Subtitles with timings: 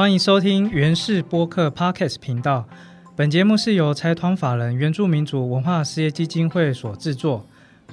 [0.00, 2.66] 欢迎收听原氏播客 Podcast 频道。
[3.14, 7.46] 本节目是由财团法人原住民族文化事业基金会所制作。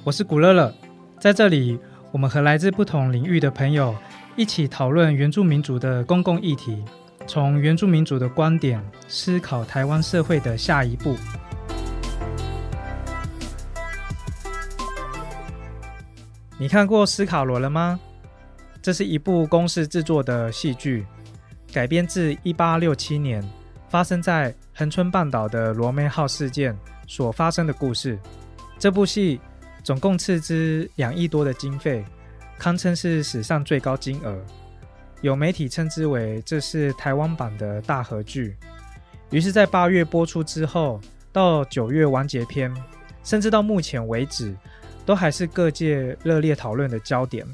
[0.04, 0.72] 我是古乐乐，
[1.20, 1.78] 在这里，
[2.10, 3.94] 我们和来自不同领域的朋友
[4.36, 6.82] 一起讨论原住民族的公共议题，
[7.26, 11.14] 从原住民族的观点思考台湾社会的下一步。
[16.56, 18.00] 你看过《斯卡罗》了吗？
[18.80, 21.04] 这是一部公式制作的戏剧。
[21.78, 23.40] 改编自一八六七年
[23.88, 28.18] 发生在恒春半岛的罗梅号事件所发生的故事。
[28.80, 29.40] 这部戏
[29.84, 32.04] 总共斥资两亿多的经费，
[32.58, 34.36] 堪称是史上最高金额。
[35.20, 38.56] 有媒体称之为这是台湾版的大合剧。
[39.30, 42.74] 于是，在八月播出之后，到九月完结篇，
[43.22, 44.52] 甚至到目前为止，
[45.06, 47.46] 都还是各界热烈讨论的焦点。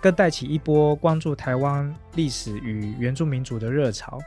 [0.00, 4.18] 更带起一波关注台湾历史与原住民族的热潮。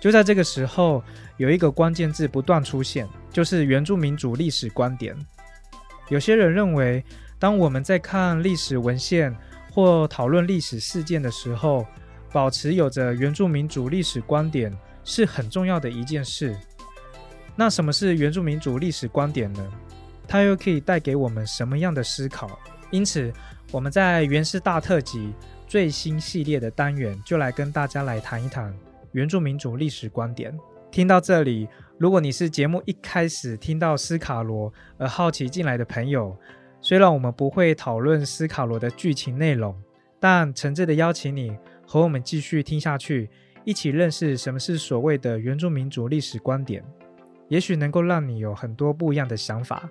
[0.00, 1.02] 就在这个时候，
[1.38, 5.16] 有一个关键字不断出现，就是原住民族历史观点。
[6.08, 7.04] 有些人认为，
[7.38, 9.34] 当我们在看历史文献
[9.72, 11.84] 或讨论历史事件的时候，
[12.32, 14.72] 保持有着原住民族历史观点
[15.04, 16.56] 是很重要的一件事。
[17.56, 19.68] 那什么是原住民族历史观点呢？
[20.28, 22.58] 它又可以带给我们什么样的思考？
[22.90, 23.32] 因此。
[23.70, 25.30] 我们在原始大特辑
[25.66, 28.74] 最新系列的单元，就来跟大家来谈一谈
[29.12, 30.58] 原住民族历史观点。
[30.90, 36.34] 听到这里，如果你是节目一开始听到斯卡罗而好奇进来的朋友，
[36.80, 39.76] 虽然我们不会讨论斯卡罗的剧情内容，
[40.18, 41.54] 但诚挚的邀请你
[41.86, 43.28] 和我们继续听下去，
[43.64, 46.82] 一起认识什么是所谓的原住民族历史观点，
[47.48, 49.90] 也许能够让你有很多不一样的想法。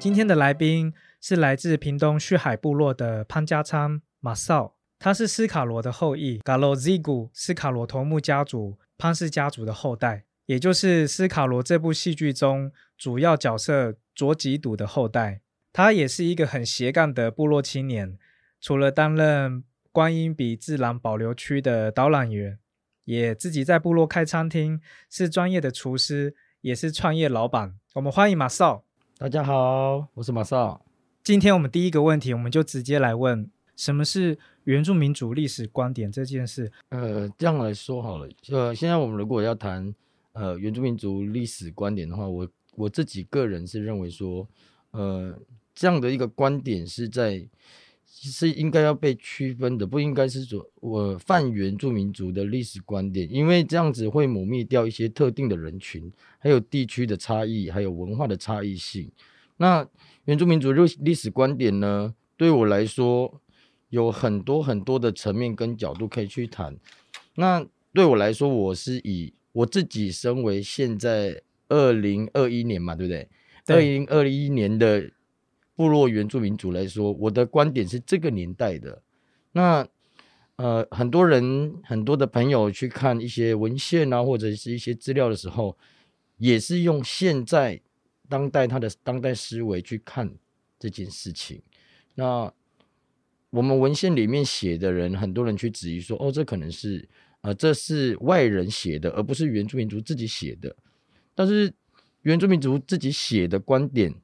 [0.00, 15.42] 今天的来宾是来自屏东旭海部落的潘家昌马少，他是斯卡罗的后裔 g a l o z i g u 斯卡罗头目家族潘氏家族的后代，也就是斯卡罗这部戏剧中主要角色卓吉笃的后代。
[15.70, 18.16] 他也是一个很斜杠的部落青年，
[18.58, 19.62] 除了担任
[19.92, 22.58] 观音比自然保留区的导览员，
[23.04, 24.80] 也自己在部落开餐厅，
[25.10, 27.74] 是专业的厨师，也是创业老板。
[27.96, 28.86] 我们欢迎马少。
[29.20, 30.82] 大家好，我是马少。
[31.22, 36.72] 今天我们第一个问题，我们就直接来问：什么是原住民族历史观点这件事？
[36.88, 38.26] 呃，这样来说好了。
[38.48, 39.94] 呃，现在我们如果要谈
[40.32, 44.48] 呃原住民族历史观点的话，我我自己个人是认为说，
[44.92, 45.38] 呃，
[45.74, 47.46] 这样的一个观点是在
[48.12, 56.12] 是应该要被区分的，不应该是说我泛原住民族的历史观点，因为这样子会抹灭掉一些特定的人群。
[56.38, 59.10] 还有地区的差异，还有文化的差异性。
[59.58, 59.86] 那
[60.24, 62.14] 原住民族历历史观点呢？
[62.36, 63.40] 对我来说，
[63.90, 66.76] 有很多很多的层面跟角度可以去谈。
[67.36, 73.28] 那对我来说，我是以我自己身为现在二零二一年嘛，对不对？
[73.66, 75.10] 二零二一年的
[75.80, 79.02] 部落原住民族来说，我的观点是这个年代的。
[79.52, 79.88] 那
[80.56, 85.78] 呃，很多人很多的朋友去看一些文献啊，或者是一些资料的时候。
[86.42, 87.78] 也是用现在
[88.26, 90.34] 当代他的当代思维去看
[90.78, 91.60] 这件事情。
[92.14, 92.50] 那
[93.50, 97.06] 我们文献里面写的人，很多人去质疑说：“哦，这可能是
[97.42, 100.74] 呃，这是外人写的，而不是原住民族自己写的。”
[101.36, 101.70] 但是
[102.22, 104.14] 原住民族自己写的观点，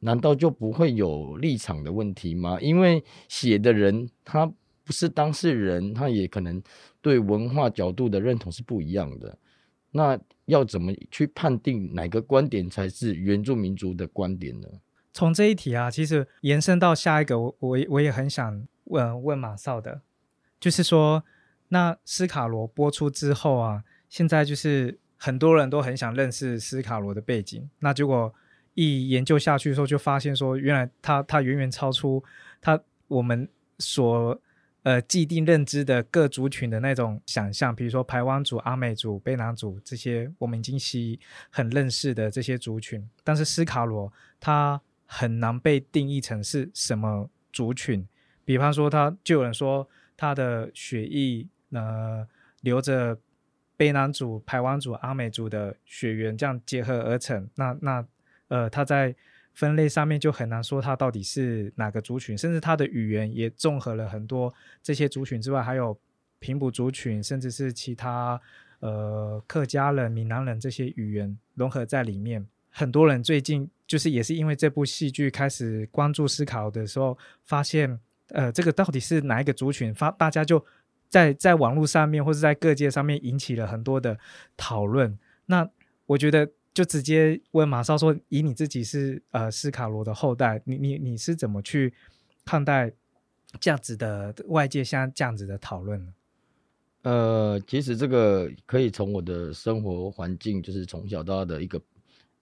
[0.00, 2.58] 难道就不会有立场的问题吗？
[2.60, 4.44] 因为写的人他
[4.84, 6.60] 不是当事人，他也可能
[7.00, 9.38] 对文化角度的认同是不一样的。
[9.92, 14.68] 那要怎么去判定哪个观点才是原住民族的观点呢？
[15.12, 20.00] 从这一题啊，其实延伸到下一个，我我我也很想问问马少的，
[20.60, 21.24] 就是说，
[21.68, 28.32] 那斯卡罗播出之后啊，现在就是很多人都很想认识斯卡罗的背景，那结果
[28.74, 32.22] 一研究下去的时候，就发现说，原来他他远远超出
[32.60, 34.40] 他我们所。
[34.82, 41.18] 呃，既定认知的各族群的那种想象，比如说排湾族、阿美族、卑南族这些，我们已经是
[41.50, 43.06] 很认识的这些族群。
[43.22, 48.08] 但是斯卡罗他很难被定义成是什么族群。
[48.42, 49.86] 比方说，他就有人说
[50.16, 52.26] 他的血液呃
[52.62, 53.14] 流着
[53.76, 57.46] 卑南族、排湾族、阿美族的血缘这样结合而成。
[57.54, 58.06] 那那
[58.50, 59.16] 呃，他在。
[59.52, 65.98] 分类上面就很难说它到底是哪个族群，甚至它的语言也综合了很多这些族群之外，还有
[66.38, 68.40] 平埔族群，甚至是其他
[68.78, 72.46] 呃客家人、闽南人这些语言融合在里面。
[72.70, 77.98] 很多人最近就是也是因为这部戏剧开始关注思考的时候，发现
[78.28, 79.92] 呃，这个到底是哪一个族群？
[79.92, 80.64] 发大家就
[81.08, 84.16] 在在网络上面或者在各界上面引起了很多的
[84.56, 85.18] 讨论。
[85.46, 85.68] 那
[86.06, 91.92] 我觉得就直接问马少说，以你自己是呃斯卡罗的后代，你你你是怎么去
[92.44, 92.92] 看待
[93.58, 96.14] 这样子的外界像这样子的讨论呢？
[97.02, 101.80] 呃，其实这个可以从我的生活环境，就是从小到大的一个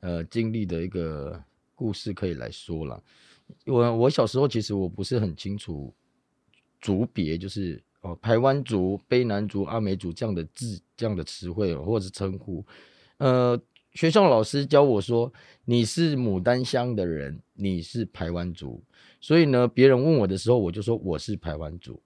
[0.00, 1.42] 呃经历的一个
[1.75, 3.02] 故事可以来说了。
[3.64, 5.94] 我我小时候其实我不是很清楚
[6.80, 12.62] 族别，就是哦台湾族、卑南族、阿美族这样的字、这样的词汇或者是称呼。
[13.19, 13.58] 呃，
[13.99, 15.33] 学校老师教我说，
[15.65, 18.81] 你是牡丹乡的人，你是台湾族。
[19.21, 22.00] 所以呢，别人问我的时候，我就说我是台湾族。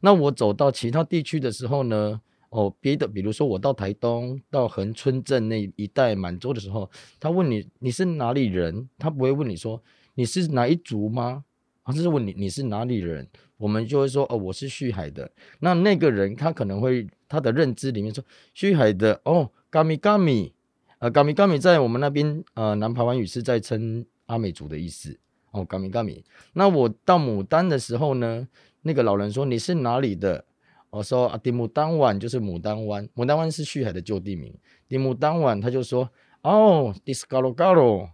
[0.00, 2.20] 那我走到其他地区的时候呢？
[2.50, 9.82] 哦，别的，比如说我到台东、到恒春镇那一带满洲的时候，他问你你是哪里人，他不会问你说
[10.16, 11.46] 你是哪一族吗？
[11.82, 13.26] 他就是问你你是哪里人，
[13.56, 15.32] 我们就会说哦，我是旭海的。
[15.60, 18.22] 那那个人他可能会他的认知里面说
[18.52, 20.52] 旭海的哦，嘎米嘎米，
[21.00, 25.18] 呃，嘎米嘎米在我们那边呃南台湾语是在称阿美族的意思
[25.50, 26.24] 哦，嘎米嘎米。
[26.52, 28.46] 那我到牡丹的时候呢？
[28.82, 30.44] 那个老人说：“你是哪里的？”
[30.88, 34.54] 我说：“啊，丁牡丹湾就是牡丹湾，牡丹湾是旭海的旧地名。
[34.88, 36.08] 丁牡丹湾，他就说
[36.42, 38.08] ：‘哦，dis galo galo。’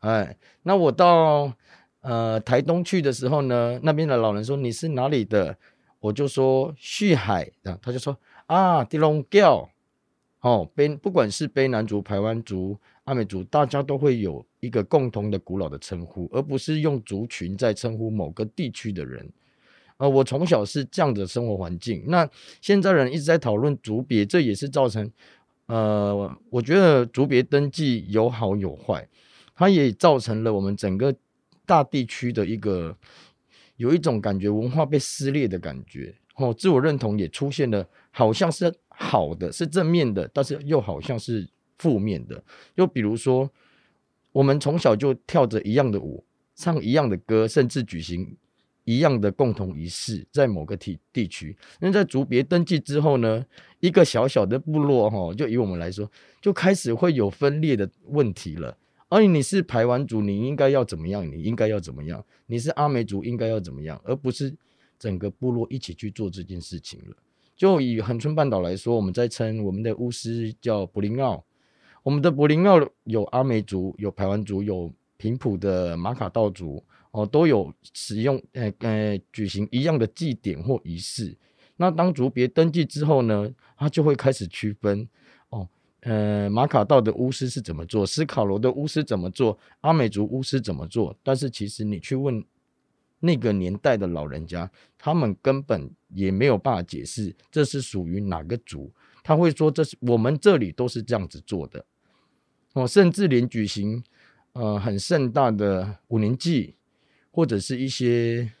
[0.00, 1.52] 哎，那我到
[2.02, 5.56] 呃台东去的时候呢，那边的老人说：‘你是哪里的？’
[6.00, 8.18] 我就说：‘旭海。’啊，他就说
[8.48, 9.70] ：‘啊，地龙教。’
[10.42, 19.28] 哦，卑不管是卑南族、排湾族、阿美族，大家都会有一个共同的古老的称呼，而不是用族群在称呼某个地区的人。”
[19.98, 22.02] 呃，我从小是这样的生活环境。
[22.08, 22.28] 那
[22.60, 25.08] 现在人一直在讨论族别，这也是造成，
[25.66, 29.08] 呃，我觉得族别登记有好有坏，
[29.54, 31.14] 它也造成了我们整个
[31.64, 32.96] 大地区的一个
[33.76, 36.12] 有一种感觉文化被撕裂的感觉。
[36.34, 41.48] 哦，自我认同也出现了，好像是好的，是正面的，但是又好像是
[41.78, 42.42] 负面的。
[42.76, 43.50] 就比如说，
[44.32, 46.24] 我们从小就跳着一样的舞，
[46.54, 48.36] 唱一样的歌，甚至举行。
[48.84, 53.46] 一样的共同仪式，在某个地地区，那在族别登记之后呢，
[53.78, 56.10] 一个小小的部落哈，就以我们来说，
[56.40, 58.76] 就开始会有分裂的问题了。
[59.08, 61.24] 而你是排湾族，你应该要怎么样？
[61.24, 62.24] 你应该要怎么样？
[62.46, 64.02] 你是阿美族，应该要怎么样？
[64.04, 64.52] 而不是
[64.98, 67.16] 整个部落一起去做这件事情了。
[67.56, 71.44] 就以恒春半岛来说，我们在称我们的巫师叫柏林奥，
[72.02, 76.84] 我们的柏林奥有阿美族，有排湾族，有平埔的马卡道族。
[77.12, 81.36] 哦，都有使用，呃呃，举行一样的祭典或仪式。
[81.76, 85.06] 那当族别登记之后呢，他就会开始区分。
[85.50, 85.68] 哦，
[86.00, 88.06] 呃，马卡道的巫师是怎么做？
[88.06, 89.58] 斯卡罗的巫师怎么做？
[89.82, 91.14] 阿美族巫师怎么做？
[91.22, 92.42] 但是其实你去问
[93.20, 98.92] 那个年代的老人家，他们根本也没有办法解释这是属于哪个族。
[99.22, 101.84] 他会说这是我们这里都是这样子做的。
[102.74, 104.02] 哦，甚至连举行
[104.52, 106.76] 呃很盛大的五年祭。
[107.34, 108.52] 或者是一些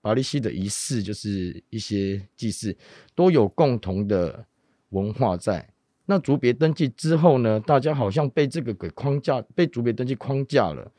[0.00, 2.76] 巴利西的仪式，就是一些祭祀，
[3.14, 4.44] 都有共同的
[4.88, 5.72] 文化在。
[6.06, 10.90] 那族别登记之后呢，大家好像被这个给框架，被族别登记框架了，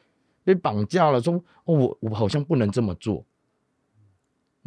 [0.45, 1.33] 被绑架了，说
[1.65, 3.25] 哦，我我好像不能这么做。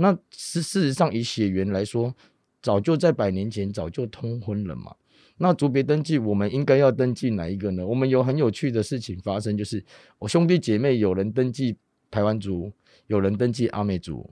[0.00, 2.14] 那是事实上，以血缘来说，
[2.62, 4.94] 早就在百年前早就通婚了嘛。
[5.36, 7.86] 那族别登记，我们应该要登记哪一个呢？
[7.86, 9.84] 我们有很有趣的事情发生，就是
[10.18, 11.76] 我兄弟姐妹有人登记。
[12.12, 12.72] 台湾族
[13.06, 14.28] 有人登记阿美族，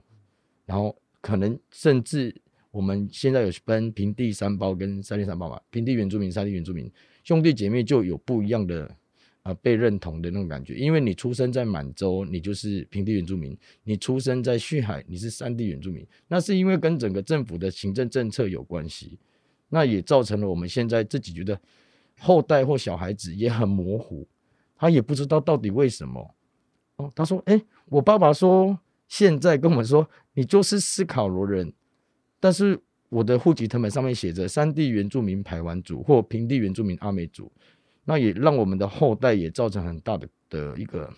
[0.65, 2.35] 然后可能甚至
[2.71, 6.91] 我们现在有分平地三胞跟三地三胞嘛，平地原住民、三地原住民
[7.23, 8.93] 兄弟姐妹就有不一样的
[9.43, 16.05] 呃被认同的那种感觉，因为你出生在满洲，你就是平地原住民；你出生在旭海，你是三地原住民。
[16.27, 19.17] 那是因为跟整个政府的行政政策有关系，
[19.69, 21.59] 那也造成了我们现在自己觉得
[22.19, 24.27] 后代或小孩子也很模糊，
[24.75, 26.35] 他也不知道到底为什么。
[26.97, 28.77] 哦，他说：“哎，我爸爸说
[29.07, 31.71] 现在跟我们说，你就是斯考罗人，
[32.41, 32.77] 但是
[33.07, 37.49] 我的户籍成本上面写着山地原住民排湾族或平地原住民阿美族，
[38.09, 41.13] 那也让我们的后代也造成很大的的一个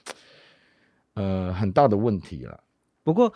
[1.16, 2.64] 呃很大的问题了。
[3.04, 3.34] 不过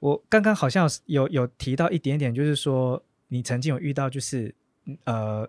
[0.00, 4.54] 我刚刚好像有有提到一点点，就是说你曾经有遇到就是
[5.04, 5.48] 呃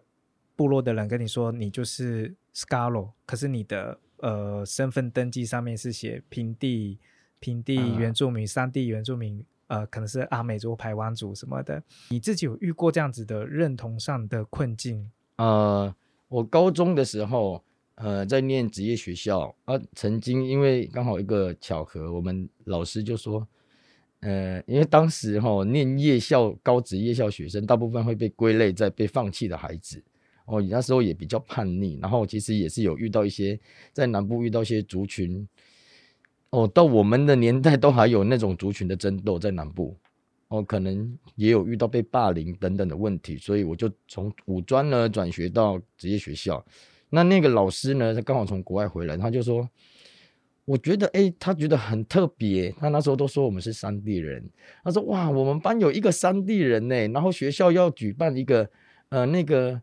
[0.56, 6.98] 部落的人跟你说你就是 Scalo，，可是你的。”呃，身份登记上面是写平地、
[7.40, 11.84] 平地原住民、山地原住民，呃，可能是阿美族、排湾族什么的。
[12.10, 15.12] 你自己有遇过这样子的认同上的困境？
[15.36, 15.96] 呃，
[16.28, 17.64] 我高中的时候，
[17.96, 23.48] 呃在念职业学校啊，曾经因为刚好一个巧合，我们老师就说，
[24.20, 30.04] 呃，因为当时哈念夜校高职夜校学生，大部分会被归类在被放弃的孩子。
[30.46, 33.60] 哦，你那时候也比较叛逆，然后其实也是有遇到一些
[33.92, 35.48] 在南部遇到一些族群。
[36.52, 39.98] 哦，到我们的年代都还有那种族群的争斗在南部。
[40.50, 46.66] 哦，可能也有遇到被霸凌等等的问题，所以我就从五专呢转学到职业学校。
[47.10, 49.70] 那那个老师呢，他刚好从国外回来，他就说，
[50.63, 52.70] 我觉得哎，他觉得很特别。
[52.80, 54.42] 他那时候都说我们是山地人，
[54.84, 58.70] 他说哇，我们班有一个山地人呢，然后学校要举办一个
[59.10, 59.82] 呃那个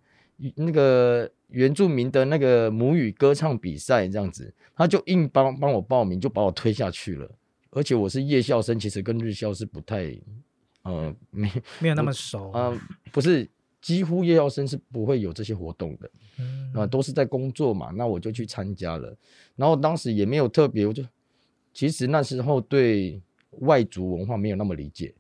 [0.57, 7.31] 那个原住民的那个母语歌唱比赛这样子，他就硬帮帮我报名，就把我推下去了。
[7.71, 10.17] 而且我是夜校生，其实跟日校是不太。
[10.85, 11.51] 呃，没
[11.81, 12.73] 没有那么熟啊，
[13.11, 13.49] 不是，
[13.81, 16.11] 几乎夜校生是不会有这些活动的，
[16.75, 19.17] 啊，都是在工作嘛，那我就去参加了，
[19.57, 21.03] 然后当时也没有特别，我就
[21.73, 23.21] 其实那时候对
[23.61, 25.15] 外族文化没有那么理解，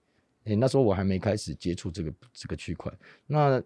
[0.44, 2.92] 哎，那时候我还没开始接触这个这个区块，
[3.26, 3.62] 那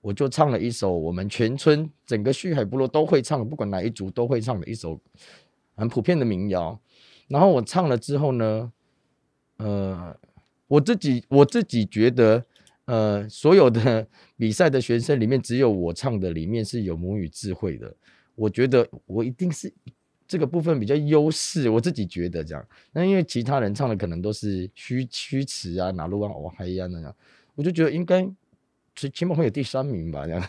[0.00, 5.00] 我就唱了一首我们全村整个旭海部落都会唱，不管哪一族都会唱的一首
[5.74, 6.80] 很普遍的民谣，
[7.26, 8.72] 然后我唱了之后呢，
[9.56, 10.16] 呃。
[10.70, 12.44] 我自己我自己觉得，
[12.84, 14.06] 呃，所有的
[14.38, 17.92] 比赛的学生里面，只有我唱的里面是有母语智慧的。
[18.36, 19.72] 我觉得我一定是
[20.28, 22.64] 这个部分比较优势，我自己觉得这样。
[22.92, 27.12] 那因为其他人唱的可能都是虚虚词啊，哪路啊，哦还一样那样，
[27.56, 28.22] 我就觉得应该
[28.94, 30.40] 起起码会有第三名吧这样。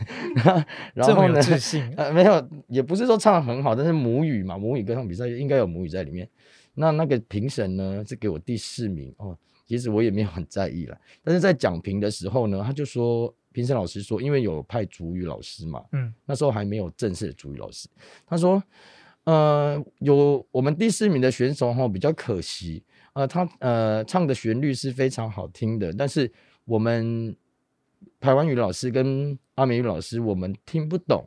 [0.93, 6.29] 然后呢，自信 呃没有，也不是说唱的很好，但是母语嘛，母语歌唱比赛应该有母语在里面。
[6.75, 9.35] 那那个评审呢是给我第四名哦。
[9.71, 17.87] 其实我也没有很在意了，但是在讲评的时候呢，他就说评审老师说，因为有派主语老师嘛，嗯，那时候还没有正式的主语老师，
[18.25, 18.61] 他说，
[19.23, 26.29] 呃，有我们第四名的选手哈比较可惜，呃，他呃唱的旋律是非常好听的，但是
[26.65, 27.33] 我们
[28.19, 31.25] 台湾语老师跟阿美语老师我们听不懂，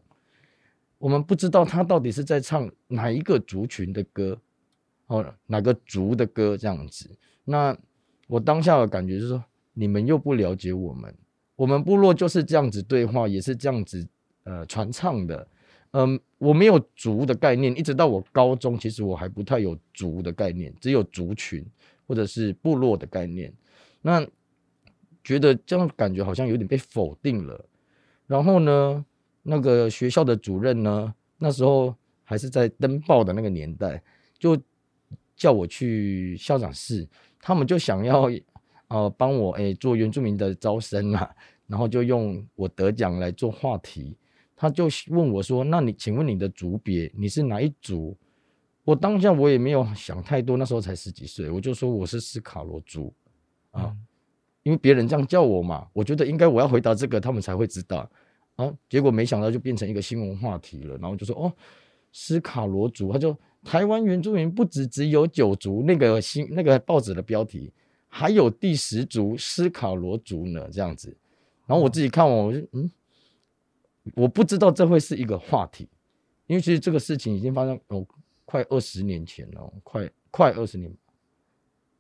[0.99, 4.39] 我们不知道他到底是在唱哪一个族群的歌，
[5.07, 7.09] 哦，哪个族的歌这样子，
[7.47, 7.75] 那。
[8.27, 11.15] 我当下的感觉就是说，你们又不了解我们，
[11.57, 14.07] 我们部落就是这样子对话，也是这样子
[14.45, 15.47] 呃传唱的，
[15.93, 21.65] 嗯，我没有族的概念，一直到我高中，其实我还不太有族的概念，只有族群
[22.07, 23.53] 或者是部落的概念。
[24.03, 24.27] 那
[25.23, 27.65] 觉得这样感觉好像有点被否定了。
[28.27, 29.05] 然后呢，
[29.43, 34.03] 那个学校的主任呢，那时候还是在登报的那个年代，
[34.39, 34.59] 就
[35.37, 37.07] 叫我去校长室。
[37.47, 38.31] 他们就想要，
[38.89, 41.29] 呃，帮我诶做原住民的招生嘛，
[41.69, 44.17] 然后就用我得奖来做话题。
[44.57, 48.17] 他就问我说：“那你请问你的族别，你是哪一族？”
[48.83, 53.13] 我当下我也没有想太多，那时候才十几岁，我就说我是斯卡罗族
[53.73, 53.95] 啊，
[54.63, 58.09] 因为别人这样叫我嘛，我觉得应该我要回答这个，他们才会知道
[58.57, 58.73] 啊。
[58.89, 61.53] 结果没想到就变成一个新闻话题了，然后就说：“哦，
[62.11, 63.37] 斯卡罗族。”他就。
[63.65, 67.73] 台湾原住民不止只有九族，那个新那个报纸的标题
[68.09, 71.17] 还有第十族斯卡罗族呢，这样子。
[71.67, 72.91] 然后我自己看完，我就嗯，
[74.15, 75.89] 我不知道这会是一个话题，
[76.47, 78.07] 因为其实这个事情已经发生哦，
[78.45, 80.95] 快二十年前了，快快二十年，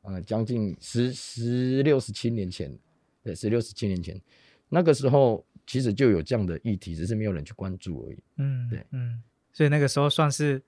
[0.03, 2.79] 啊，将近十十六十七年前，
[3.23, 4.21] 对，十六十七年前，
[4.69, 8.23] 那个时候其实就有这样的议题，只是没有人去关注而已。
[8.37, 10.63] 嗯，对，嗯，所以那个时候算是。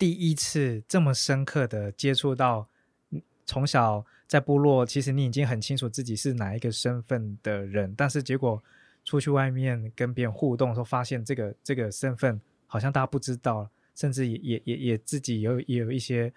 [0.00, 2.66] 第一次这么深刻的接触到，
[3.44, 8.62] 从小在部落，其实你已经很清楚自己是哪一个身份的人，但是结果
[9.04, 16.32] 出去外面跟别人互动的时候，发现这个这个身份好像大家不知道，甚至也也也也自己有也有一些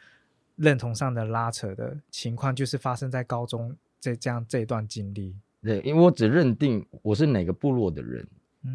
[0.58, 5.34] 认同上的拉扯的情况，就是发生在高中这这样这一段经历。
[5.62, 8.28] 对，因为我只认定我是哪个部落的人，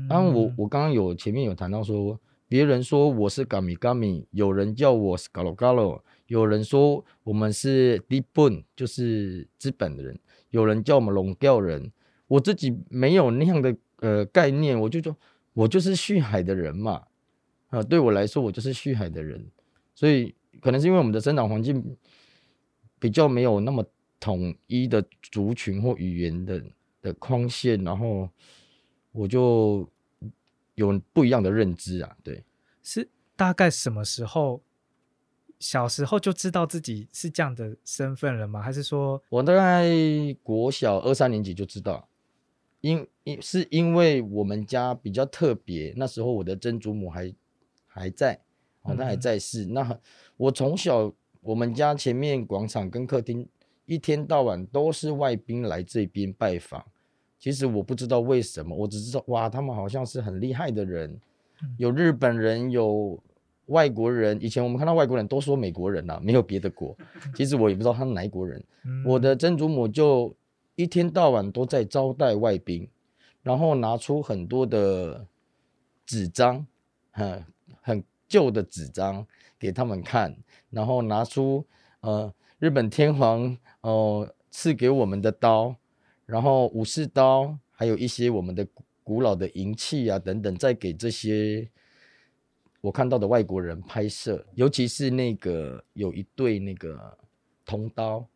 [0.08, 2.18] 当然后我我刚刚有前面有谈到说。
[2.48, 11.92] 别人说我是嘎米嘎米，有人叫我是嘎罗嘎罗，有人说我们是迪本，就是资本的人，有人叫我们龙钓人。
[12.26, 15.14] 我自己没有那样的呃概念，我就说，
[15.52, 17.02] 我就是旭海的人嘛，
[17.68, 19.46] 啊，对我来说，我就是旭海的人。
[19.94, 21.96] 所以可能是因为我们的生长环境
[22.98, 23.84] 比较没有那么
[24.18, 26.62] 统一的族群或语言的
[27.02, 28.26] 的框线，然后
[29.12, 29.86] 我就。
[30.78, 32.42] 有不一样的认知啊，对，
[32.82, 34.62] 是大概什么时候？
[35.60, 38.62] 小时候就知道自己是这样的身份了吗？
[38.62, 39.88] 还是说我大概
[40.40, 42.08] 国小二三年级就知道？
[42.80, 47.34] 因因是因为我们家比较特别，那时候我的曾祖母还
[47.88, 48.40] 还在，
[48.82, 49.66] 哦，他还在世。
[49.66, 49.98] 那
[50.36, 53.44] 我从小，我们家前面广场跟客厅，
[53.84, 56.86] 一天到晚都是外宾来这边拜访。
[57.38, 61.20] 其实我不知道为什么，我只知道哇，他们好像是很厉害的人，
[61.76, 63.18] 有日本人，有
[63.66, 64.36] 外国人。
[64.42, 66.96] 以前我们看到外国人都说美国人呐，没有别的国。
[67.36, 68.62] 其实我也不知道他是哪国人。
[69.04, 70.34] 我的曾祖母就
[70.74, 72.88] 一天到晚都在招待外宾，
[73.42, 75.24] 然后拿出很多的
[76.04, 76.66] 纸张，
[77.12, 77.44] 很
[77.80, 79.24] 很旧的纸张
[79.58, 80.36] 给他们看，
[80.70, 81.64] 然后拿出
[82.00, 85.76] 呃日本天皇哦赐给我们的刀。
[86.28, 88.66] 然后武士刀，还有一些我们的
[89.02, 91.66] 古老的银器啊等等，再给这些
[92.82, 97.16] 我看到的外国人拍摄，尤其是那个有一对那个
[97.64, 98.28] 铜刀，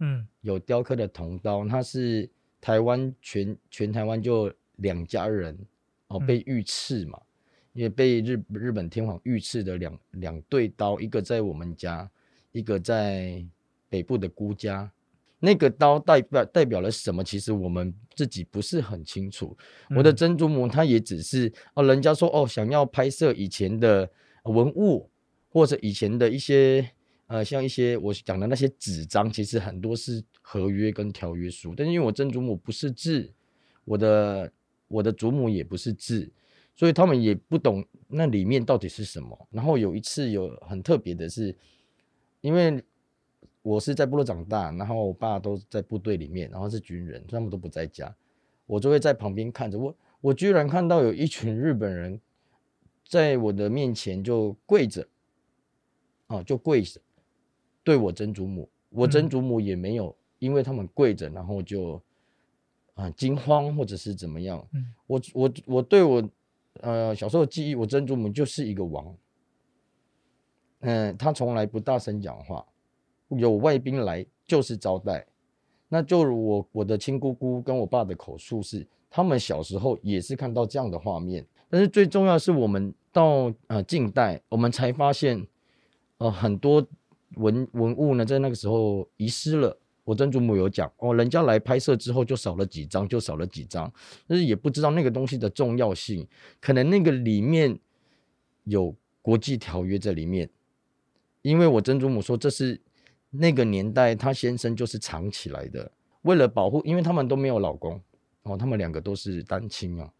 [0.00, 2.28] 嗯，有雕刻的铜刀，它是
[2.60, 5.56] 台湾全全台湾就两家人
[6.08, 7.20] 哦被御赐嘛，
[7.72, 12.10] 因为被日日本天皇御赐的两两对刀，一个在我们家，
[12.50, 13.46] 一个在
[13.88, 14.90] 北部的姑家。
[15.40, 17.22] 那个刀代表代表了什么？
[17.22, 19.56] 其实我们自己不是很清楚。
[19.94, 24.10] 我的曾祖母她也只是哦，人家说哦，想要拍摄以前的
[24.42, 25.08] 文物，
[25.48, 26.90] 或者以前的一些
[27.28, 31.72] 呃，像一些我讲的那些纸张，其实很多是合约跟条约书。
[31.76, 33.32] 但是因为我曾祖母不是字，
[33.84, 34.50] 我的
[34.88, 36.28] 我的祖母也不是字，
[36.74, 39.48] 所以他们也不懂那里面到底是什么。
[39.52, 41.56] 然后有一次有很特别的是，
[42.40, 42.82] 因为。
[43.68, 48.14] 我是在部落长大，然后我爸都在部队里面，然后是军人，他们都不在家，
[48.64, 49.78] 我就会在旁边看着。
[49.78, 52.18] 我我居然看到有一群日本人
[53.06, 55.06] 在我的面前就跪着，
[56.28, 56.98] 啊，就跪着
[57.84, 62.00] 对我曾祖母，我曾祖母也没有因为他们跪着，然后就
[62.94, 64.66] 啊惊慌或者是怎么样。
[65.06, 66.30] 我我我对我
[66.80, 69.14] 呃小时候记忆，我曾祖母就是一个王，
[70.80, 72.64] 嗯，他从来不大声讲话。
[73.28, 75.26] 有外宾来就是招待，
[75.88, 81.46] 那就如我我的亲姑姑跟我爸的口述是，他们小时候也是看到这样的画面。
[81.68, 85.46] 但是最重要是我们到呃近代，我们才发现，
[86.16, 86.86] 呃很多
[87.34, 89.78] 文文物呢在那个时候遗失了。
[90.04, 93.92] 我曾祖母有讲哦，人家来拍摄之后就少了几张，就少了几张，
[94.26, 96.26] 但是也不知道那个东西的重要性，
[96.60, 97.78] 可能那个里面
[98.64, 100.48] 有国际条约在里面，
[101.42, 102.80] 因为我曾祖母说这是。
[103.40, 105.88] 那个年代，她先生就是藏起来的，
[106.22, 108.00] 为了保护，因为他们都没有老公
[108.42, 110.12] 哦，他们两个都是单亲啊，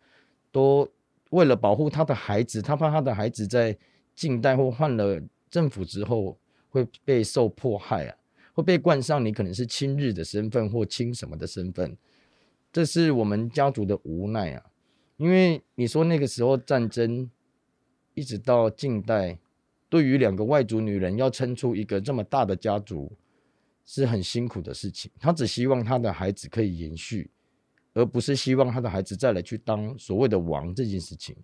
[0.52, 0.88] 都
[1.31, 3.76] 为了保护她的孩子，她怕她的孩子在
[4.14, 8.16] 近代或换了政府之后会被受迫害啊，
[8.52, 11.96] 会被冠上你可能是亲日的身份或亲什么的身份，
[12.72, 14.64] 这是我们家族的无奈啊，
[15.16, 17.28] 因为你说那个时候战争
[18.14, 19.38] 一直到近代。
[19.88, 23.11] 对于两个外族女人要撑出一个这么大的家族，
[23.85, 25.11] 是很辛苦的事情。
[25.18, 27.31] 她只希望她的孩子可以延续，
[27.94, 31.35] 而不是希望她的孩子再来去当所谓的王这件事情。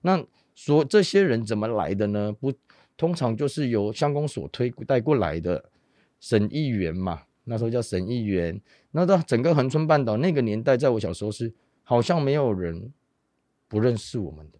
[0.00, 2.32] 那说这些人怎么来的呢？
[2.32, 2.52] 不，
[2.96, 5.70] 通常就是由乡公所推带过来的
[6.20, 7.22] 省议员嘛。
[7.44, 8.60] 那时候叫省议员。
[8.92, 12.92] 那到整个恒春半岛那个年代，在我小时候是好像没有人
[13.66, 14.58] 不认识我们的。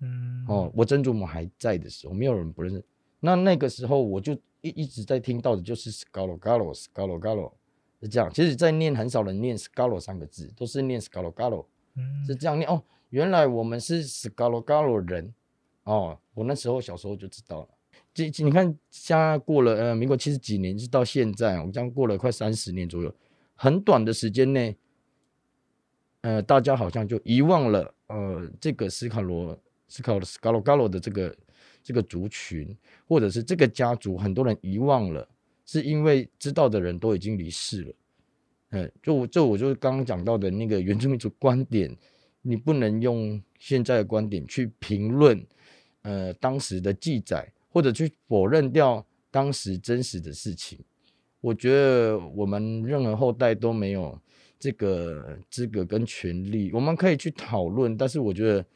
[0.00, 2.84] 嗯哦，我曾祖母还在的时候，没有人不认识。
[3.20, 7.50] 那那个时候，我就一一直在听到的就是 “scalo galo scalo galo”
[8.02, 8.30] 是这样。
[8.32, 11.64] 其实，在念很少人念 “scalo” 三个字，都是念 “scalo galo”，
[12.26, 12.68] 是这样念。
[12.68, 15.32] 哦，原来我们是 “scalo galo” 人
[15.84, 16.18] 哦。
[16.34, 17.68] 我那时候小时候就知道了。
[18.12, 23.12] 这你看，现在过了呃，民国七十几年，直到现在，我们这样过了快三十年左右，
[23.54, 24.76] 很短的时间内，
[26.20, 29.58] 呃，大家好像就遗忘了呃，这个斯卡罗。
[29.88, 31.36] 斯考斯卡罗加罗的这个
[31.82, 35.28] 这个族群，或者是这个家族，很多人遗忘了，
[35.64, 37.94] 是因为知道的人都已经离世了。
[38.70, 41.96] 嗯，就就我就是刚刚讲到的那个原住民族观点，
[42.42, 45.46] 你不能用现在的观点去评论，
[46.02, 50.78] 呃，当时的记载，或者去否认掉当时真实的事情。
[51.40, 54.20] 我觉得我们任何后代都没有
[54.58, 56.72] 这个资格跟权利。
[56.72, 58.66] 我们可以去讨论，但是我觉得。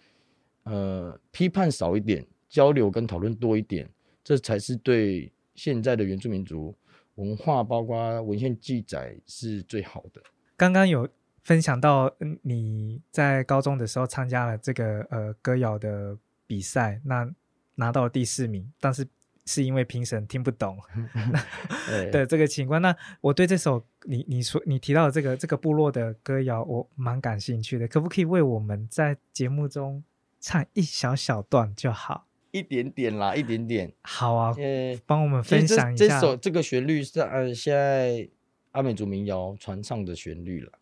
[0.64, 3.88] 呃，批判少一点，交流跟讨论多一点，
[4.23, 6.75] 这才是对现在的原住民族
[7.14, 10.23] 文化，包括文献记载是最好的。
[10.57, 11.09] 刚刚有
[11.42, 17.29] 分享到，你在高中的时候参加了这个呃歌谣的比赛，那
[17.77, 19.07] 拿到了第四名，但是
[19.46, 20.79] 是因为评审听不懂
[22.12, 22.81] 的这个情况。
[22.81, 30.05] 那我对这首你你说你提到的这个这个部落的歌谣，我蛮感兴趣的，可不可以为我们在节目中？
[30.40, 32.26] 唱一小小段就好。
[32.50, 33.92] 一点点啦，一点点。
[34.03, 36.09] 好啊，呃，帮我们分享一下。
[36.09, 38.29] 这首这个旋律是呃现在
[38.72, 40.72] 阿美族民谣传唱的旋律了，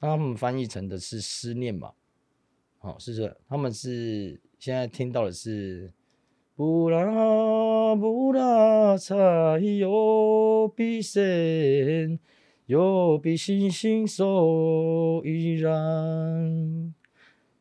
[0.00, 1.92] 那他们翻译成的是思念嘛？
[2.78, 5.92] 好、是这，他们是现在听到的是
[6.54, 9.14] 布拉布拉彩
[9.58, 12.18] 哟比森
[12.66, 16.94] 哟比星星手依然。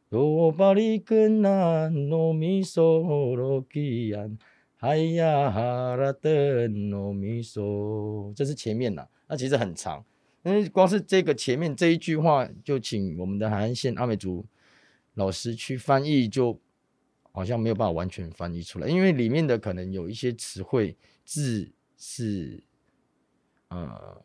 [0.09, 2.81] 哟巴里根南糯米索
[3.35, 4.35] 罗基安，
[4.75, 6.31] 海呀哈拉登
[6.89, 10.03] 糯米索，这是前面呐，那其实很长，
[10.41, 14.43] 因为光是这个前面这一句话，就请我们的海岸线阿美族
[15.13, 16.59] 老师去翻译，就
[17.31, 22.63] 好像没有办法完全翻译出来，因为里面的可能有一些词汇字是
[23.67, 24.19] 呃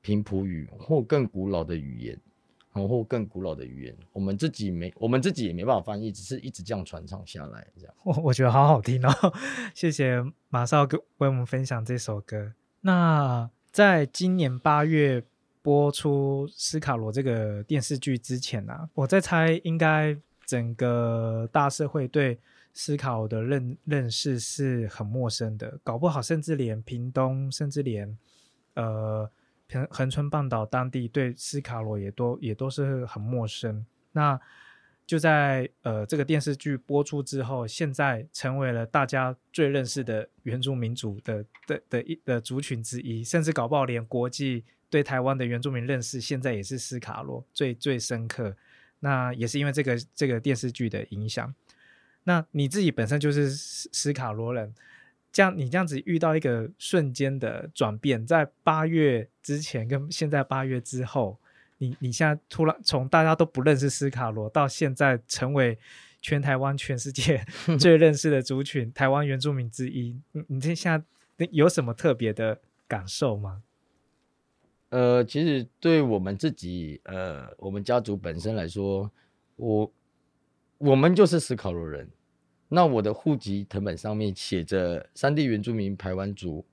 [0.00, 2.20] 平埔语或更古老的语言。
[2.80, 7.94] 然后更古老的语言，我们自己没，我们自己也没办法翻译，只是一直这样传唱下来，这样。
[8.04, 9.10] 我 我觉得好好听哦，
[9.74, 12.54] 谢谢马少给为我们分享这首歌。
[12.80, 15.22] 那在今年八月
[15.60, 20.16] 播出《斯卡罗》这个电视剧之前呢、啊，我在猜，应该
[20.46, 22.38] 整个大社会对
[22.72, 28.18] 斯卡罗的认认识是很陌生的，搞不好甚至连屏东，甚至连
[28.74, 29.30] 呃。
[29.70, 33.84] 恒恒春半岛当地对斯卡罗也都也都是很陌生。
[34.12, 34.40] 那
[35.06, 48.56] 就在呃这个电视剧播出之后，现在成为了大家最认识的原住民族的的的一的族群之一，甚至搞不好连国际对台湾的原住民认识，现在也是斯卡罗最最深刻。
[49.00, 51.54] 那也是因为这个这个电视剧的影响。
[52.24, 54.74] 那你自己本身就是斯斯卡罗人。
[55.32, 61.38] 这样，你这样子遇到一个瞬间的转变，在八月之前跟现在八月之后，
[61.78, 65.78] 你你现在突然从大家都不认识斯卡罗，到现在成为
[66.20, 67.44] 全台湾、全世界
[67.78, 70.90] 最认识的族群——台湾原住民之一，你你这现
[71.38, 73.62] 在有什么特别的感受吗？
[74.90, 79.08] 呃，其实对我们自己，呃，我们家族本身来说，
[79.54, 79.92] 我
[80.78, 82.10] 我们就是斯卡罗人。
[82.72, 86.64] 那我的户籍成本上面写着山地原住民排湾族，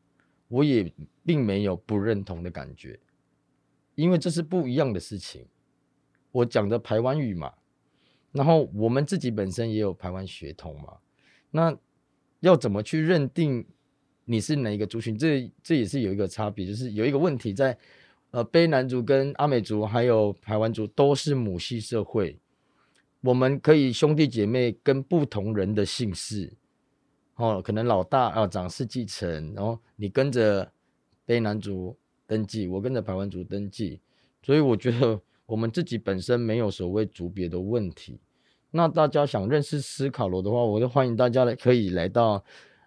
[0.47, 0.93] 我也
[1.25, 2.99] 并没有不认同的感觉，
[3.95, 5.47] 因为这是不一样的事情。
[6.31, 7.51] 我讲的排湾语嘛，
[8.31, 10.99] 然后我们自己本身也有排湾血统嘛，
[11.49, 11.75] 那
[12.41, 13.65] 要怎么去认定
[14.25, 15.17] 你是哪一个族群？
[15.17, 17.75] 这这也是有一个差别，就是有一个问题在，
[18.29, 22.39] 呃，卑南族跟阿美族还有排湾族都是母系社会。
[23.27, 26.49] 我们可以兄弟姐妹跟不同人的姓氏，
[27.35, 30.71] 哦，可能老大啊长氏继承，然后你跟着
[31.25, 31.93] 卑南族
[32.25, 33.99] 登记，我跟着排湾族登记，
[34.41, 38.17] 所以我觉得我们自己本身没有所谓族别的问题。
[38.71, 42.41] 那大家想认识斯卡罗的话，我就欢迎大家来，可以来到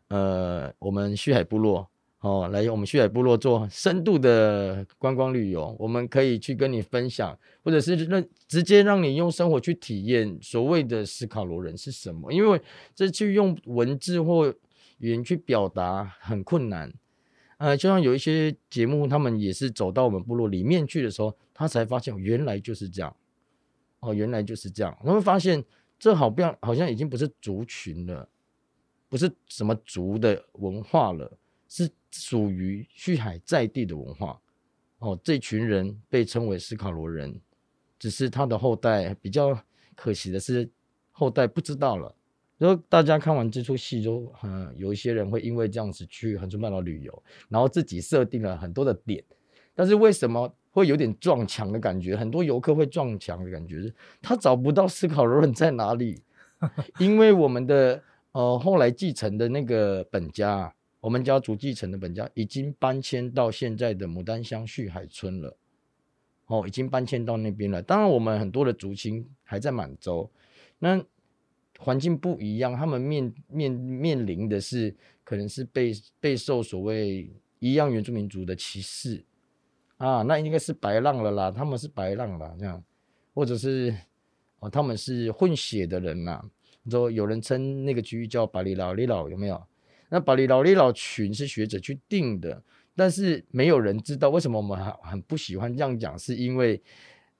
[0.08, 1.86] 呃我们旭海部落。
[2.20, 12.60] 哦，来我们旭海部落做深度的观光旅游，我们可以去跟你分享，或者是让直接让你用生活去体验所谓的斯卡罗人是什么，因为
[12.94, 14.54] 这去用文字或
[14.98, 16.92] 语言去表达很困难。
[17.56, 23.16] 呃，就像有一些节目，他们也是走到我们部落里面去的时候，他才发现原来就是这样。
[24.00, 25.64] 哦，原来就是这样，他会发现
[25.98, 28.28] 这好像好像已经不是族群了，
[29.08, 31.32] 不是什么族的文化了。
[31.70, 34.38] 是属于旭海在地的文化
[34.98, 37.40] 哦，这群人被称为斯卡罗人，
[37.96, 39.56] 只是他的后代比较
[39.94, 40.68] 可惜的是，
[41.12, 42.12] 后代不知道了。
[42.58, 49.22] 然后大家看完这出戏，就嗯，有一些人会因为这样子去恒春半岛旅游，然后自己设定了很多的点，
[49.72, 52.16] 但是为什么会有点撞墙的感觉？
[52.16, 56.20] 很多游客会撞墙的感觉是，他找不到斯卡罗人在哪里，
[56.98, 58.02] 因为我们的
[58.32, 60.74] 呃后来继承的那个本家。
[61.00, 65.56] 我们家族继承的本家已经搬迁到现在的牡丹乡旭海村了，
[66.46, 67.80] 哦，已经搬迁到那边了。
[67.80, 70.30] 当然，我们很多的族亲还在满洲，
[70.78, 71.02] 那
[71.78, 79.24] 环境不一样，他们面面面临的是可能是被备受所谓一样原住民族的歧视。
[79.96, 82.82] 啊，那应该是白浪了啦，他们是白浪啦，这样，
[83.34, 83.94] 或者是
[84.58, 86.42] 哦，他们是混血的人呐，
[86.90, 89.62] 说有人称那个区域叫巴里老里老，有没有？
[90.10, 92.62] 那巴黎老里老群是学者去定的，
[92.94, 96.82] 但是没有人知道为什么我们很很不喜欢这样讲，是因为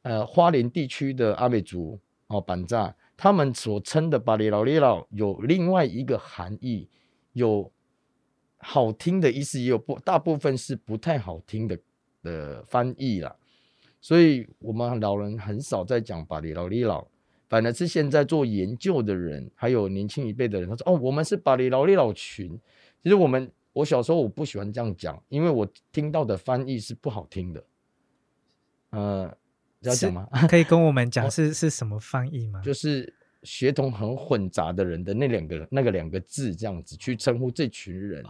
[0.03, 6.89] 呃花莲地区的阿美族哦板扎他们所称的巴黎老里老有另外一个含义，
[7.33, 7.71] 有
[8.59, 11.79] 好听的意思，也有不大部分是不太好听的
[12.23, 13.35] 的翻译啦，
[14.01, 17.07] 所以我们老人很少在讲巴黎老里老，
[17.51, 22.57] 反而是现在做研究的人，还有年轻一辈的人，他说：“哦，我们是巴黎劳力老群。”
[23.03, 27.65] 其实我们，我小时候我不喜欢这样讲，因为我听到的翻译是不好听的。
[28.91, 29.37] 呃，
[29.81, 30.29] 要讲吗？
[30.49, 32.63] 可以跟我们讲是是什么翻译吗？
[32.63, 38.23] 就是血统很混杂的人的那两个那个两个字，这样子去称呼这群人。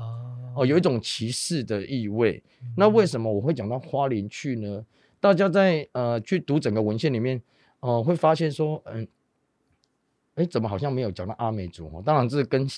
[0.56, 2.42] 哦，有一种歧视的意味。
[2.74, 4.82] 那为什么我会讲到花莲去呢？
[5.20, 7.38] 大家在呃去读整个文献里面。
[7.80, 9.08] 哦，会发现说，嗯，
[10.34, 11.86] 哎，怎么好像没有讲到阿美族？
[11.86, 12.68] 哦，当然这跟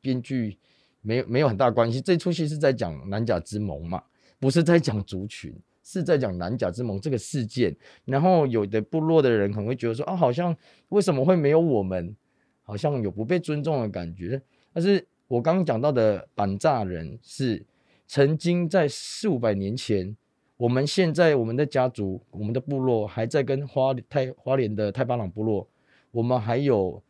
[0.00, 0.58] 编剧
[1.02, 2.00] 没有没有很大关系。
[2.00, 4.02] 这出戏是在讲南甲之盟嘛，
[4.40, 7.76] 不是在讲族群，是在讲南甲之盟这个事件。
[8.06, 10.56] 然后有的部落的人可能会觉得说，啊，好像
[10.88, 12.16] 为什么会没有我们？
[12.62, 14.40] 好像有不被尊重的感觉。
[14.72, 17.64] 但是我刚刚讲到的板栅人是
[18.06, 20.16] 曾经在四五百年前。
[20.58, 25.68] 我们现在我们的家族，我们的部落还在跟花太花莲的太巴朗部落，
[26.10, 27.02] 我们还有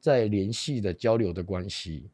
[0.00, 2.08] 在联系的交流的关系。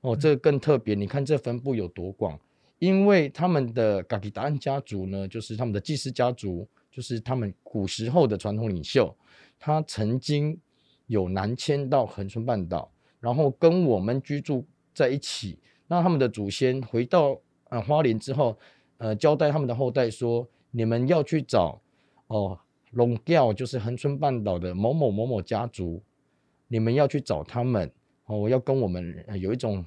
[0.00, 0.96] 哦，这个更特别。
[0.96, 2.36] 你看这分布有多广，
[2.80, 9.16] 因为他们的嘎吉达安家族呢，就是他们的祭司家族，就是他们古时候的传统领袖，
[9.56, 10.58] 他曾经
[11.06, 15.60] 有南迁到恒春半岛，然后跟我们居住在一起。
[15.86, 18.58] 那他们的祖先回到呃花莲之后。
[18.98, 21.80] 呃，交代他们的后代说，你们要去找
[22.28, 22.58] 哦，
[22.92, 26.00] 龙调就是恒春半岛的某某某某家族，
[26.68, 27.90] 你们要去找他们
[28.26, 29.84] 哦，我要跟我们有一种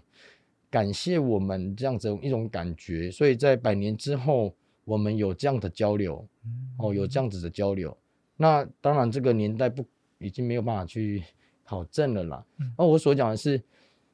[0.70, 6.28] 感谢我们这样子一种感觉，所以在百年之后，我们有这样的交流，
[6.78, 7.96] 哦，有这样子的交流。
[8.36, 9.86] 那当然，这个年代不
[10.20, 11.24] 已经没有办法去
[11.64, 12.46] 考证了啦。
[12.78, 13.64] 那我所讲的是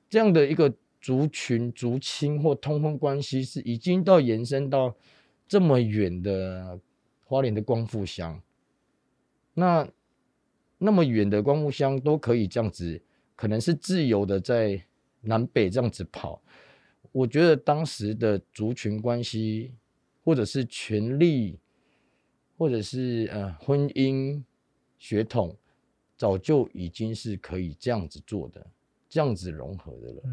[0.07, 0.71] 这样的一个。
[1.03, 4.95] 族群、族亲或通婚关系是已经到延伸到
[5.45, 6.79] 这么远的
[7.25, 8.41] 花莲的光复乡，
[9.53, 9.85] 那
[10.77, 13.01] 那么远的光复乡都可以这样子，
[13.35, 14.81] 可能是自由的在
[15.19, 16.41] 南北这样子跑。
[17.11, 19.73] 我觉得当时的族群关系，
[20.23, 21.59] 或者是权力，
[22.57, 24.41] 或者是呃婚姻
[24.97, 25.53] 血统，
[26.15, 28.65] 早就已经是可以这样子做的，
[29.09, 30.23] 这样子融合的了。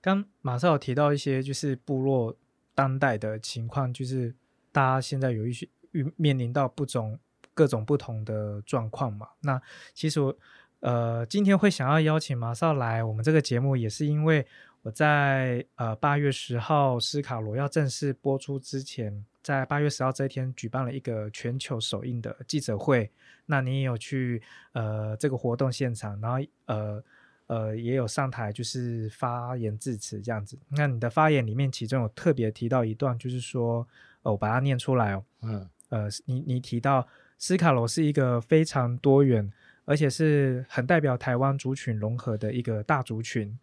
[0.00, 2.34] 刚马上有提到一些，就是部落
[2.74, 4.34] 当代的情况，就是
[4.70, 7.18] 大家现在有一些遇面临到不种
[7.52, 9.28] 各种不同的状况嘛。
[9.40, 9.60] 那
[9.92, 10.36] 其实我
[10.80, 14.46] 呃今天会想要邀请马少来我们这个节目，也是因为
[14.82, 23.10] 我在呃八月十号斯卡罗要正式播出之前，在八月十号这一天举办了一个全球首映的记者会。
[23.46, 24.40] 那你也有去
[24.72, 27.02] 呃这个活动现场，然后呃。
[27.48, 30.56] 呃，也有上台就是发言致辞这样子。
[30.68, 33.86] 那你的发言里面，其中有特别提到一段，就是说，
[34.22, 35.24] 哦，我把它念出来哦。
[35.42, 35.68] 嗯。
[35.90, 37.08] 呃，你你提到
[37.38, 39.50] 斯卡罗是一个非常多元，
[39.86, 43.58] 而且是很代表台湾族群融合的一个大族群。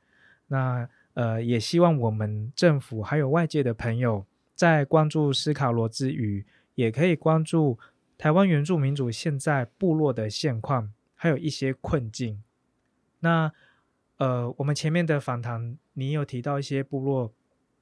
[0.47, 6.43] 那呃，也希望我们政府还有外界的朋友，在关注斯卡罗之余，
[6.73, 7.77] 也可以关注
[8.17, 12.41] 台湾原住民族现在部落的现况，还有一些困境。
[13.19, 13.53] 那
[14.17, 17.33] 呃，我们前面的访谈，你有提到一些部落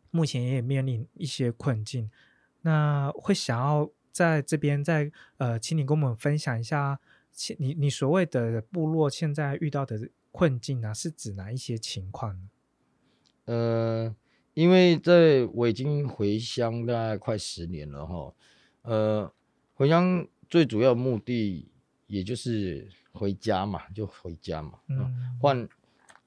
[0.10, 2.10] 目前也面临一些困境，
[2.62, 7.00] 那会想要在这边再呃，请你跟我们分享一下，
[7.60, 12.50] 你你所谓的部落现在遇到的困境啊，是指哪一些情况呢？
[13.46, 14.16] 呃，
[14.56, 18.34] 因为在我已经回乡大概快十年了哈，
[18.82, 19.34] 呃，
[19.76, 21.70] 回乡最主要目的
[22.08, 25.70] 也就是回家嘛，就回家嘛，嗯，换。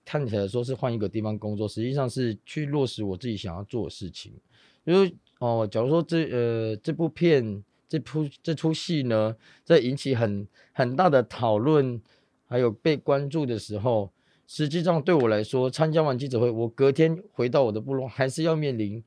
[0.07, 4.33] 看起来说是换一个地方工作，实际上是去落实我自己想要做的事情。
[4.85, 12.01] 因为哦，假如说这呃这部片这部这出戏呢，在引起很很大的讨论，
[12.47, 14.13] 还有被关注的时候，
[14.47, 19.03] 实际上对我来说，参加完记者会，我隔天回到我的部落，还是要面临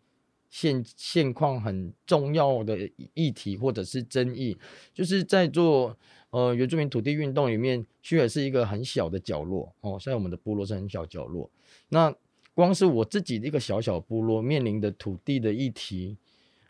[0.49, 2.77] 现现况很重要的
[3.13, 4.57] 议题或者是争议，
[4.93, 5.97] 就是在做。
[6.31, 9.97] 呃，原住民土地运动里面，区尔是一个很小的角落哦。
[9.99, 11.49] 现在我们的部落是很小角落。
[11.89, 12.13] 那
[12.53, 16.17] 光是我自己的一个小小部落面临的土地的议题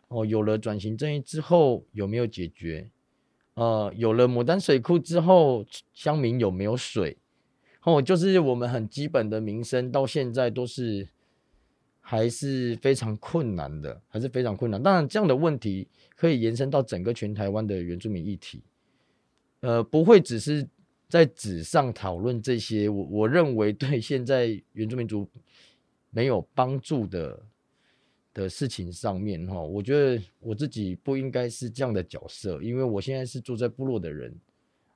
[0.08, 2.90] 哦，有了转型正义之后有没有解决？
[3.54, 7.18] 呃，有了牡丹水库之后，乡民有没有水？
[7.82, 11.08] 哦，就是我们很基本的民生，到现在都是
[12.00, 14.82] 还是非常困难的，还是非常困难。
[14.82, 18.62] 当然，这样的问题可以延伸到整个全台湾的原住民议题。
[19.60, 20.66] 呃，不会只是
[21.08, 25.28] 在纸上讨论这些，我我认为对现在原住民族
[26.10, 27.42] 没有帮助的
[28.32, 34.34] 的事情上面哈，我觉得我自己不应该是这样的角色，因为我现在是住在部落的人，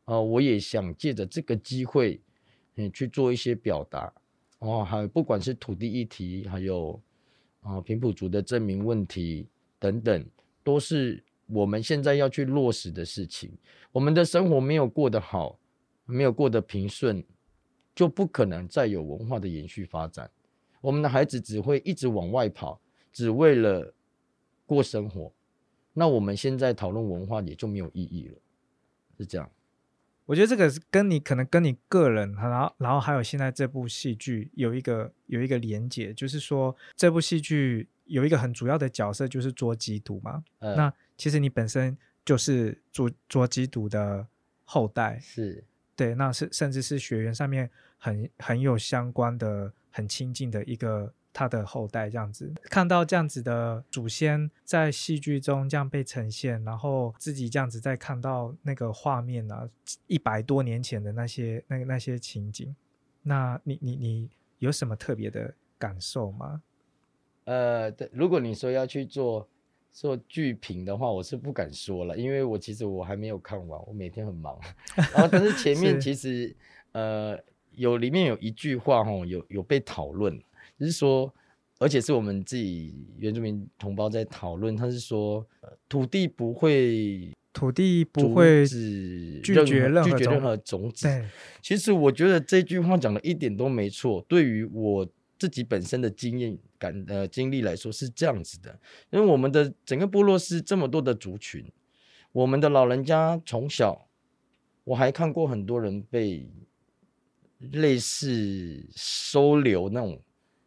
[0.07, 2.21] 呃，我也想借着这个机会，
[2.77, 4.13] 嗯，去做一些表达。
[4.61, 6.99] 哦，还不管是土地议题，还有
[7.61, 9.47] 啊平埔族的证明问题
[9.79, 10.25] 等等，
[10.63, 13.51] 都是我们现在要去落实的事情。
[13.93, 15.59] 我们的生活没有过得好，
[16.05, 17.25] 没有过得平顺，
[17.95, 20.31] 就不可能再有文化的延续发展。
[20.81, 22.81] 我们的孩子只会一直往外跑，
[23.13, 23.95] 只为了
[24.67, 25.33] 过生活。
[25.93, 28.37] 那我们现在讨论文化也就没有意义了，
[29.17, 29.51] 是这样。
[30.27, 40.43] 我觉得这个是跟你可能跟你个人，然后然后还有现在这部戏剧有一个有一个连结，就是说这部戏剧有一个很主要的角色就是捉基督嘛。
[40.59, 44.27] 那其实你本身就是捉捉基督的
[44.65, 45.65] 后代，是
[45.97, 51.13] 对，那是甚至是血缘上面很很有相关的、很亲近的一个。
[51.37, 59.69] 他的后代这样子，看到这样子的祖先在戏剧中这样被呈现，然后自己这样子在看到那个画面啊，
[60.07, 62.73] 一百多年前的那些那那些情景，
[63.23, 66.63] 那你你你有什么特别的感受吗？
[67.45, 69.49] 呃，对，如果你说要去做
[69.93, 74.59] 做剧评的话，我是不敢说了，因为我其实我还没有看完，我每天很忙。
[75.15, 76.55] 然后，但是前 面其实
[76.93, 77.39] 呃
[77.73, 80.41] 有里面有一句话哈，有有被讨论。
[80.79, 81.33] 就是说，
[81.79, 84.75] 而且是我们自己原住民同胞在讨论。
[84.75, 85.47] 他是说，
[85.89, 91.09] 土地不会，土地不会拒绝任何拒绝任何种子。
[91.63, 94.25] 其实我觉得这句话讲的一点都没错。
[94.27, 95.07] 对于我
[95.45, 98.81] 自己本身的经验感呃经历来说是这样子的，
[99.11, 101.71] 因为我们的整个部落是这么多的族群，
[102.33, 104.09] 我们的老人家从小，
[104.85, 106.49] 我还看过很多人被
[107.73, 110.19] 类似收留那种。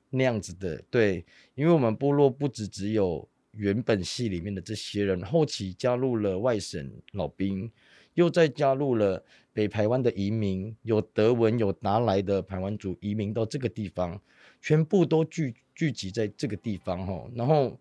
[0.10, 7.70] 那样子的，对，因为我们部落不只只有原本系里面的这些人，后期加入了外省老兵，
[8.14, 14.20] 又再加入了北台湾的移民，有德文有拿来的台湾族移民到这个地方，
[14.68, 17.24] 全部都聚聚集在这个地方哈。
[17.34, 17.80] 然后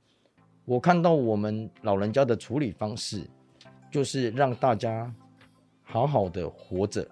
[0.64, 3.28] 我看到我们老人家的处理方式，
[3.90, 5.12] 就是让大家
[5.82, 7.04] 好好的活着，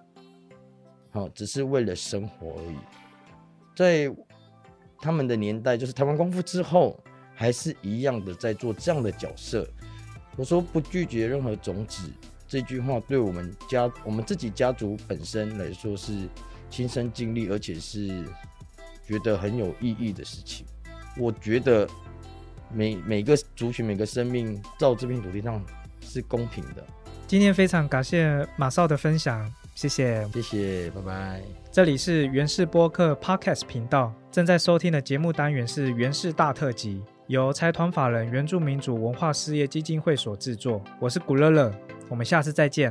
[1.11, 2.77] 好，只是为了生活而已，
[3.75, 4.15] 在。
[4.97, 6.97] 他们的年代就是台湾光复之后，
[7.35, 9.67] 还是一样的在做这样的角色。
[10.35, 12.09] 我说不拒绝任何种子
[12.47, 16.27] 这句话，对我们家我们自己家族本身来说是
[16.71, 18.25] 亲身经历，而且是
[19.07, 20.65] 觉得很有意义的事情。
[21.17, 21.87] 我觉得
[22.73, 25.63] 每每个族群每个生命在这片土地上
[26.01, 26.85] 是公平的。
[27.27, 29.51] 今天非常感谢马少的分享。
[29.73, 31.41] 谢谢，谢谢，拜拜。
[31.69, 40.81] 这里是原氏播客 Podcast 频道，正在收听的节目单元是原氏大特辑，由财团法人原住民族文化事业基金会所制作。
[40.97, 41.73] 我是古乐乐，
[42.07, 42.89] 我们下次再见。